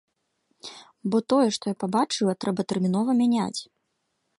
[1.11, 3.57] Бо тое, што я пабачыла, трэба тэрмінова мяняць.